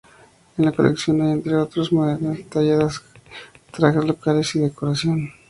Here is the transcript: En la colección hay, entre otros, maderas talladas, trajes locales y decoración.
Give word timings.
En 0.57 0.65
la 0.65 0.71
colección 0.71 1.21
hay, 1.21 1.31
entre 1.33 1.55
otros, 1.57 1.93
maderas 1.93 2.39
talladas, 2.49 3.03
trajes 3.71 4.03
locales 4.03 4.55
y 4.55 4.61
decoración. 4.61 5.29